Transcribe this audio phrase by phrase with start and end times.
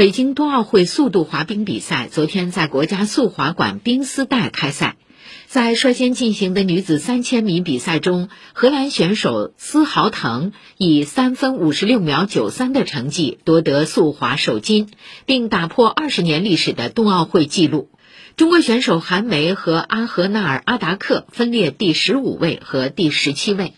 [0.00, 4.96] 北京冬奥会速度滑冰比赛昨天在国家速滑馆冰丝带开赛，
[5.46, 14.88] 在率先进行的女子三千米比赛中，荷兰选手斯豪滕以三分五十六秒九三的成绩夺得速滑首金，
[15.26, 17.90] 并打破二十年历史的冬奥会纪录。
[18.36, 23.74] 中国选手韩梅和阿合纳尔阿达克分列第十五位和第十七位。